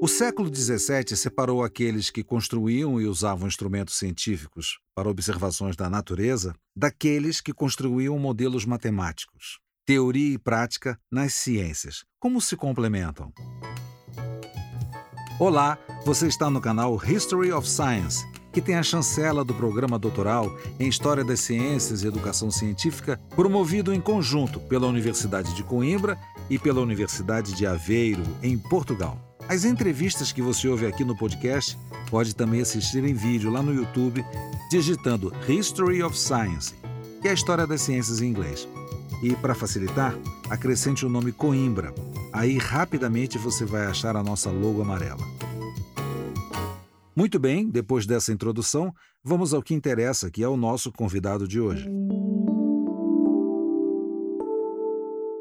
[0.00, 6.54] O século XVII separou aqueles que construíam e usavam instrumentos científicos para observações da natureza
[6.76, 9.58] daqueles que construíam modelos matemáticos.
[9.84, 12.04] Teoria e prática nas ciências.
[12.20, 13.32] Como se complementam?
[15.40, 20.56] Olá, você está no canal History of Science, que tem a chancela do programa doutoral
[20.78, 26.16] em História das Ciências e Educação Científica, promovido em conjunto pela Universidade de Coimbra
[26.48, 29.27] e pela Universidade de Aveiro, em Portugal.
[29.48, 31.78] As entrevistas que você ouve aqui no podcast
[32.10, 34.22] pode também assistir em vídeo lá no YouTube,
[34.70, 36.74] digitando History of Science,
[37.22, 38.68] que é a história das ciências em inglês.
[39.22, 40.14] E para facilitar,
[40.50, 41.94] acrescente o nome Coimbra.
[42.30, 45.24] Aí rapidamente você vai achar a nossa logo amarela.
[47.16, 48.92] Muito bem, depois dessa introdução,
[49.24, 51.88] vamos ao que interessa, que é o nosso convidado de hoje.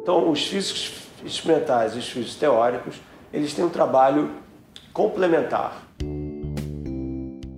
[0.00, 4.30] Então, os físicos experimentais e os físicos teóricos eles têm um trabalho
[4.92, 5.86] complementar.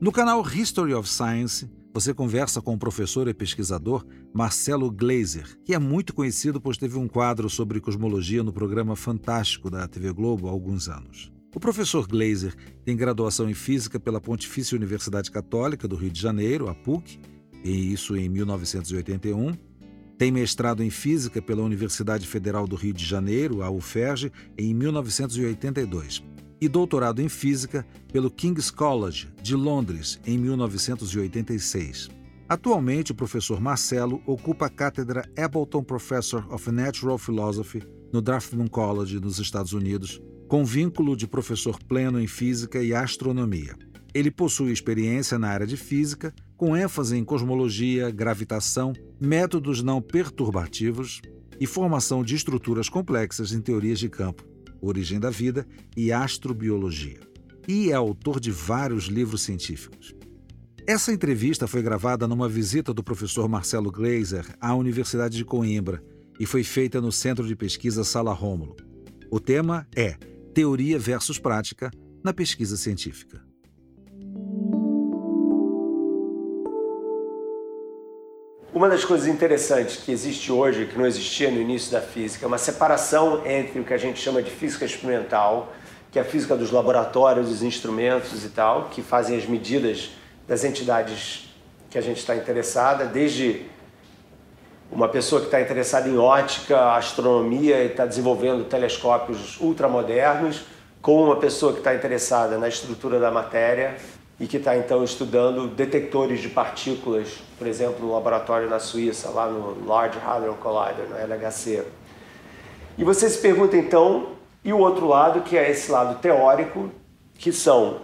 [0.00, 5.74] No canal History of Science, você conversa com o professor e pesquisador Marcelo Glazer, que
[5.74, 10.46] é muito conhecido pois teve um quadro sobre cosmologia no programa Fantástico da TV Globo
[10.46, 11.32] há alguns anos.
[11.54, 16.68] O professor Glazer tem graduação em física pela Pontifícia Universidade Católica do Rio de Janeiro,
[16.68, 17.18] a PUC,
[17.64, 19.67] e isso em 1981
[20.18, 26.24] tem mestrado em Física pela Universidade Federal do Rio de Janeiro, a UFERJ, em 1982,
[26.60, 32.10] e doutorado em Física pelo King's College de Londres, em 1986.
[32.48, 39.20] Atualmente, o professor Marcelo ocupa a cátedra Appleton Professor of Natural Philosophy no Dartmouth College,
[39.20, 43.76] nos Estados Unidos, com vínculo de professor pleno em Física e Astronomia.
[44.18, 51.22] Ele possui experiência na área de física, com ênfase em cosmologia, gravitação, métodos não perturbativos
[51.60, 54.44] e formação de estruturas complexas em teorias de campo,
[54.80, 55.64] origem da vida
[55.96, 57.20] e astrobiologia.
[57.68, 60.12] E é autor de vários livros científicos.
[60.84, 66.02] Essa entrevista foi gravada numa visita do professor Marcelo Glazer à Universidade de Coimbra
[66.40, 68.74] e foi feita no Centro de Pesquisa Sala Rômulo.
[69.30, 70.16] O tema é
[70.52, 71.88] Teoria versus Prática
[72.24, 73.46] na Pesquisa Científica.
[78.78, 82.46] Uma das coisas interessantes que existe hoje, que não existia no início da física, é
[82.46, 85.72] uma separação entre o que a gente chama de física experimental,
[86.12, 90.10] que é a física dos laboratórios, dos instrumentos e tal, que fazem as medidas
[90.46, 91.52] das entidades
[91.90, 93.62] que a gente está interessada, desde
[94.92, 100.62] uma pessoa que está interessada em ótica, astronomia e está desenvolvendo telescópios ultramodernos,
[101.02, 103.96] com uma pessoa que está interessada na estrutura da matéria
[104.40, 109.48] e que está então estudando detectores de partículas, por exemplo, no laboratório na Suíça, lá
[109.48, 111.84] no Large Hadron Collider, no LHC.
[112.96, 114.30] E você se pergunta então,
[114.64, 116.90] e o outro lado, que é esse lado teórico,
[117.34, 118.02] que são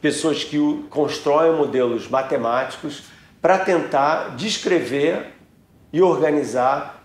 [0.00, 0.58] pessoas que
[0.90, 3.04] constroem modelos matemáticos
[3.40, 5.34] para tentar descrever
[5.92, 6.96] e organizar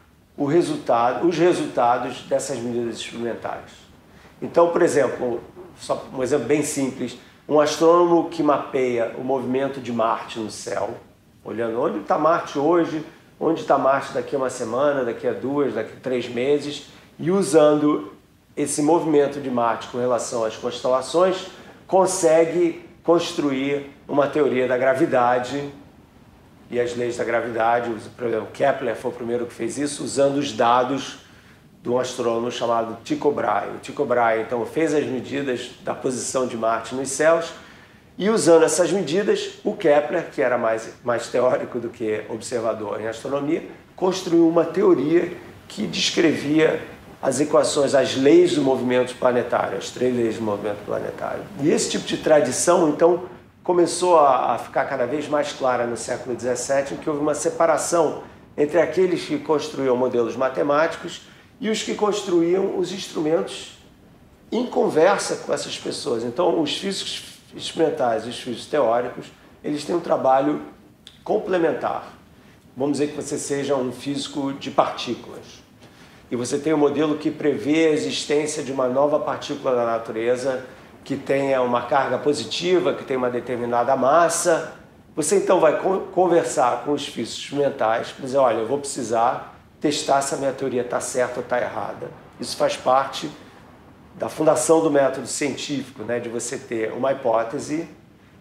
[0.45, 3.71] resultado, os resultados dessas medidas experimentais.
[4.41, 5.41] Então, por exemplo,
[5.79, 10.95] só um exemplo bem simples, um astrônomo que mapeia o movimento de Marte no céu,
[11.43, 13.05] olhando onde está Marte hoje,
[13.39, 16.87] onde está Marte daqui a uma semana, daqui a duas, daqui a três meses,
[17.19, 18.13] e usando
[18.55, 21.47] esse movimento de Marte com relação às constelações,
[21.87, 25.71] consegue construir uma teoria da gravidade
[26.69, 27.91] e as leis da gravidade.
[27.91, 31.19] Exemplo, Kepler foi o primeiro que fez isso, usando os dados
[31.81, 33.69] de um astrônomo chamado Tycho Brahe.
[33.69, 37.51] O Tycho Brahe então fez as medidas da posição de Marte nos céus
[38.17, 43.07] e usando essas medidas, o Kepler, que era mais, mais teórico do que observador em
[43.07, 43.63] astronomia,
[43.95, 45.35] construiu uma teoria
[45.67, 46.81] que descrevia
[47.21, 51.43] as equações, as leis do movimento planetário, as três leis do movimento planetário.
[51.61, 53.23] E esse tipo de tradição, então,
[53.63, 57.35] começou a, a ficar cada vez mais clara no século XVII, em que houve uma
[57.35, 58.23] separação
[58.57, 61.21] entre aqueles que construíam modelos matemáticos
[61.61, 63.77] e os que construíam os instrumentos
[64.51, 66.23] em conversa com essas pessoas.
[66.23, 69.27] Então, os físicos experimentais e os físicos teóricos,
[69.63, 70.63] eles têm um trabalho
[71.23, 72.13] complementar.
[72.75, 75.61] Vamos dizer que você seja um físico de partículas
[76.31, 80.65] e você tem um modelo que prevê a existência de uma nova partícula da natureza
[81.03, 84.73] que tenha uma carga positiva, que tenha uma determinada massa.
[85.15, 85.79] Você então vai
[86.11, 89.50] conversar com os físicos experimentais, dizer, olha, eu vou precisar
[89.81, 92.09] testar se a minha teoria está certa ou está errada.
[92.39, 93.29] Isso faz parte
[94.15, 97.89] da fundação do método científico, né, de você ter uma hipótese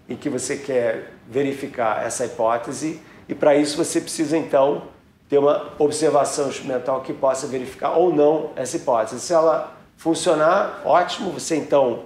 [0.08, 4.82] e que você quer verificar essa hipótese e para isso você precisa então
[5.28, 9.20] ter uma observação experimental que possa verificar ou não essa hipótese.
[9.20, 12.04] Se ela funcionar, ótimo, você então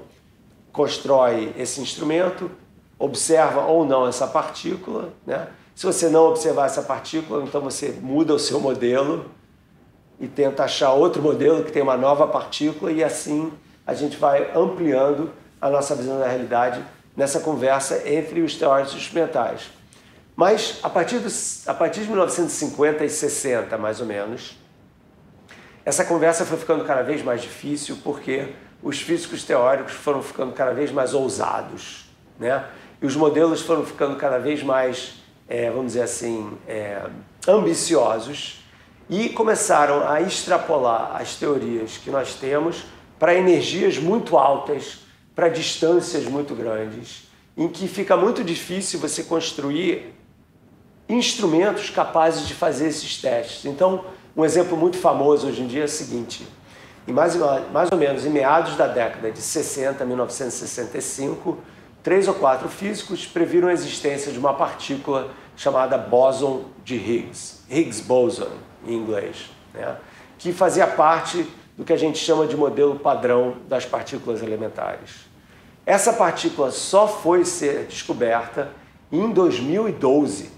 [0.71, 2.51] constrói esse instrumento,
[2.99, 5.49] observa ou não essa partícula, né?
[5.75, 9.27] Se você não observar essa partícula, então você muda o seu modelo
[10.21, 13.53] e tenta achar outro modelo que tem uma nova partícula e assim
[13.85, 16.83] a gente vai ampliando a nossa visão da realidade
[17.17, 19.71] nessa conversa entre os teóricos instrumentais.
[20.37, 24.57] Mas a partir, dos, a partir de 1950 e 60, mais ou menos,
[25.85, 30.73] essa conversa foi ficando cada vez mais difícil porque os físicos teóricos foram ficando cada
[30.73, 32.65] vez mais ousados, né?
[33.03, 37.03] E os modelos foram ficando cada vez mais é, vamos dizer assim, é,
[37.47, 38.65] ambiciosos
[39.09, 42.85] e começaram a extrapolar as teorias que nós temos
[43.19, 45.01] para energias muito altas,
[45.35, 50.15] para distâncias muito grandes, em que fica muito difícil você construir
[51.09, 53.65] instrumentos capazes de fazer esses testes.
[53.67, 54.05] Então,
[54.37, 56.47] um exemplo muito famoso hoje em dia é o seguinte:
[57.07, 57.37] mais,
[57.73, 61.59] mais ou menos em meados da década de 60, 1965,
[62.05, 68.03] três ou quatro físicos previram a existência de uma partícula chamada bóson de Higgs, Higgs
[68.03, 68.51] boson
[68.87, 69.97] em inglês, né?
[70.39, 71.49] que fazia parte
[71.79, 75.27] do que a gente chama de modelo padrão das partículas elementares.
[75.87, 78.71] Essa partícula só foi ser descoberta
[79.11, 80.51] em 2012,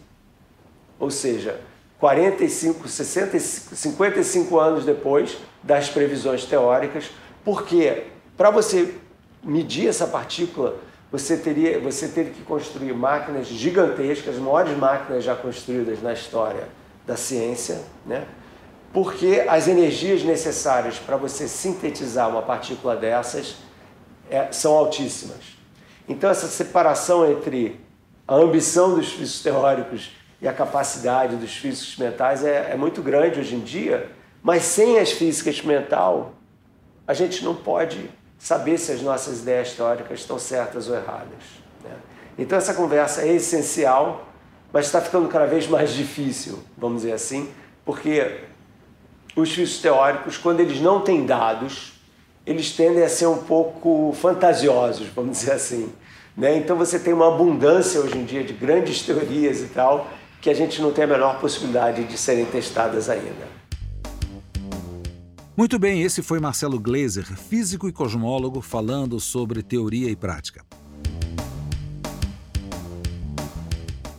[0.99, 1.61] ou seja,
[2.01, 7.11] 45, 60, 55 anos depois das previsões teóricas,
[7.45, 8.05] porque
[8.37, 8.95] para você
[9.45, 10.77] medir essa partícula
[11.19, 16.69] você teria, você teve que construir máquinas gigantescas, as maiores máquinas já construídas na história
[17.07, 18.27] da ciência, né?
[18.93, 23.57] porque as energias necessárias para você sintetizar uma partícula dessas
[24.31, 25.57] é, são altíssimas.
[26.07, 27.81] Então, essa separação entre
[28.29, 30.11] a ambição dos físicos teóricos
[30.43, 34.11] e a capacidade dos físicos mentais é, é muito grande hoje em dia,
[34.43, 36.35] mas sem as físicas mental,
[37.07, 41.43] a gente não pode saber se as nossas ideias teóricas estão certas ou erradas.
[41.83, 41.91] Né?
[42.39, 44.29] Então essa conversa é essencial,
[44.73, 47.51] mas está ficando cada vez mais difícil, vamos dizer assim,
[47.85, 48.41] porque
[49.35, 52.01] os físicos teóricos, quando eles não têm dados,
[52.47, 55.93] eles tendem a ser um pouco fantasiosos, vamos dizer assim.
[56.37, 56.57] Né?
[56.57, 60.09] Então você tem uma abundância hoje em dia de grandes teorias e tal,
[60.41, 63.66] que a gente não tem a menor possibilidade de serem testadas ainda.
[65.57, 70.63] Muito bem, esse foi Marcelo Gleiser, físico e cosmólogo, falando sobre teoria e prática.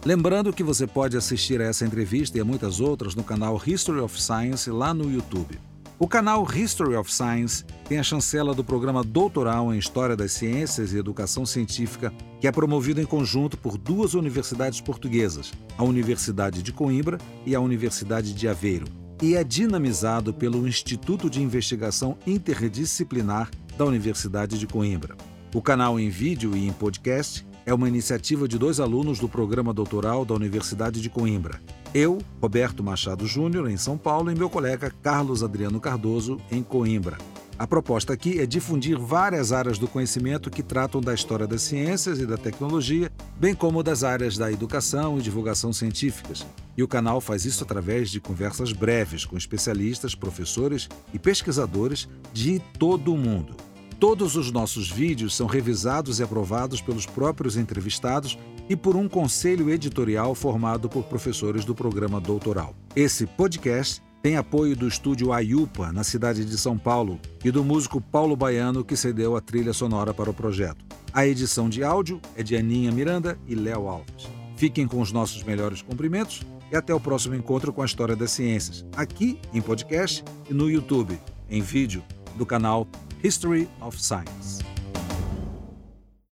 [0.03, 3.99] Lembrando que você pode assistir a essa entrevista e a muitas outras no canal History
[3.99, 5.59] of Science lá no YouTube.
[5.99, 10.91] O canal History of Science tem a chancela do programa doutoral em História das Ciências
[10.91, 12.11] e Educação Científica,
[12.41, 17.59] que é promovido em conjunto por duas universidades portuguesas, a Universidade de Coimbra e a
[17.59, 18.87] Universidade de Aveiro
[19.21, 25.15] e é dinamizado pelo Instituto de Investigação Interdisciplinar da Universidade de Coimbra.
[25.53, 29.73] O canal em vídeo e em podcast é uma iniciativa de dois alunos do programa
[29.73, 31.59] doutoral da Universidade de Coimbra.
[31.93, 37.17] Eu, Roberto Machado Júnior, em São Paulo, e meu colega Carlos Adriano Cardoso, em Coimbra.
[37.59, 42.19] A proposta aqui é difundir várias áreas do conhecimento que tratam da história das ciências
[42.19, 46.45] e da tecnologia, bem como das áreas da educação e divulgação científicas.
[46.77, 52.59] E o canal faz isso através de conversas breves com especialistas, professores e pesquisadores de
[52.77, 53.55] todo o mundo.
[53.99, 58.37] Todos os nossos vídeos são revisados e aprovados pelos próprios entrevistados
[58.69, 62.75] e por um conselho editorial formado por professores do programa doutoral.
[62.95, 68.01] Esse podcast tem apoio do estúdio Ayupa, na cidade de São Paulo, e do músico
[68.01, 70.83] Paulo Baiano, que cedeu a trilha sonora para o projeto.
[71.13, 74.27] A edição de áudio é de Aninha Miranda e Léo Alves.
[74.57, 78.31] Fiquem com os nossos melhores cumprimentos e até o próximo encontro com a História das
[78.31, 81.17] Ciências, aqui em podcast e no YouTube,
[81.49, 82.03] em vídeo,
[82.37, 82.85] do canal
[83.23, 84.66] History of Science.